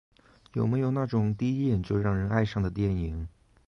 [0.53, 3.27] 有没有那种第一眼就让人爱上的电影？